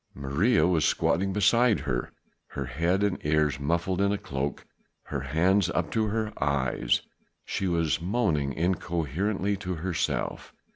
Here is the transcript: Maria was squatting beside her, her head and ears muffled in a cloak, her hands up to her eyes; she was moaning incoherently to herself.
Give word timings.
Maria 0.15 0.65
was 0.65 0.83
squatting 0.83 1.31
beside 1.31 1.81
her, 1.81 2.11
her 2.47 2.65
head 2.65 3.03
and 3.03 3.23
ears 3.23 3.59
muffled 3.59 4.01
in 4.01 4.11
a 4.11 4.17
cloak, 4.17 4.65
her 5.03 5.19
hands 5.19 5.69
up 5.69 5.91
to 5.91 6.07
her 6.07 6.33
eyes; 6.43 7.03
she 7.45 7.67
was 7.67 8.01
moaning 8.01 8.51
incoherently 8.51 9.55
to 9.55 9.75
herself. 9.75 10.55